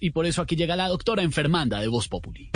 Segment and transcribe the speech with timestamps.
[0.00, 2.50] Y por eso aquí llega la doctora enfermanda de Voz Populi.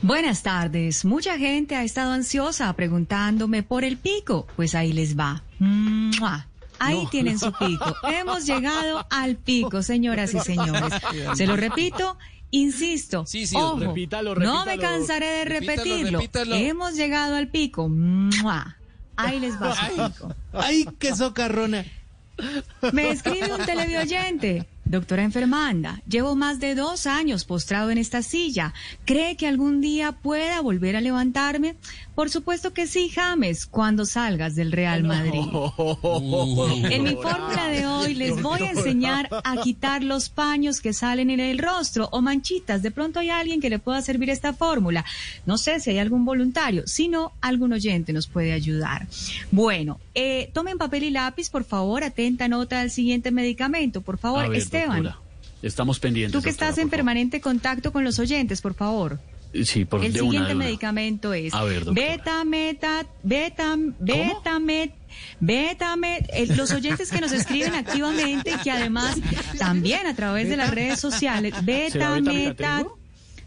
[0.00, 1.04] Buenas tardes.
[1.04, 4.46] Mucha gente ha estado ansiosa preguntándome por el pico.
[4.56, 5.42] Pues ahí les va.
[5.58, 6.48] ¡Mua!
[6.78, 7.94] Ahí tienen su pico.
[8.04, 10.92] Hemos llegado al pico, señoras y señores.
[11.36, 12.16] Se lo repito,
[12.50, 13.24] insisto.
[13.26, 14.96] Sí, sí, ojo, repítalo, no me repítalo.
[14.96, 16.18] cansaré de Repítalo, repetirlo.
[16.18, 16.54] repítalo.
[16.56, 17.88] Hemos llegado al pico.
[17.88, 18.76] ¡Mua!
[19.16, 20.34] Ahí les va su pico.
[20.52, 21.84] ¡Ay, qué socarrona!
[22.92, 24.66] Me escribe un televidente.
[24.92, 28.74] Doctora enfermanda, llevo más de dos años postrado en esta silla.
[29.06, 31.76] ¿Cree que algún día pueda volver a levantarme?
[32.14, 35.40] Por supuesto que sí, James, cuando salgas del Real Madrid.
[36.90, 41.30] En mi fórmula de hoy les voy a enseñar a quitar los paños que salen
[41.30, 42.82] en el rostro o manchitas.
[42.82, 45.06] De pronto hay alguien que le pueda servir esta fórmula.
[45.46, 49.06] No sé si hay algún voluntario, si no, algún oyente nos puede ayudar.
[49.50, 54.02] Bueno, eh, tomen papel y lápiz, por favor, atenta nota del siguiente medicamento.
[54.02, 55.02] Por favor, ver, Esteban.
[55.04, 55.22] doctora,
[55.62, 56.32] Estamos pendientes.
[56.32, 59.20] Tú que doctora, estás en permanente contacto con los oyentes, por favor.
[59.64, 60.64] Sí, por El de una, siguiente de una.
[60.64, 62.06] medicamento es A ver, doctora.
[62.08, 64.92] beta meta beta beta met
[65.40, 69.18] beta met eh, los oyentes que nos escriben activamente y que además
[69.58, 72.86] también a través de las redes sociales beta ¿Será meta?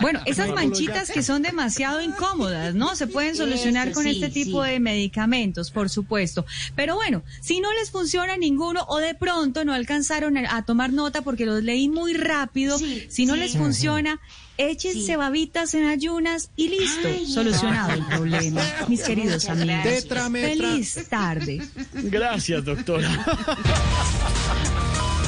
[0.00, 2.94] Bueno, esas manchitas que son demasiado incómodas, ¿no?
[2.96, 6.44] Se pueden solucionar con este tipo de medicamentos, por supuesto.
[6.74, 11.22] Pero bueno, si no les funciona ninguno o de pronto no alcanzaron a tomar nota
[11.22, 14.20] porque los leí muy rápido, Sí, si no les funciona,
[14.56, 15.16] échense Sí.
[15.16, 19.82] babitas en ayunas y listo, Ay, solucionado el problema, mis queridos amigos.
[19.82, 20.30] Tetra.
[20.30, 21.60] Feliz tarde.
[21.94, 23.10] Gracias, doctora.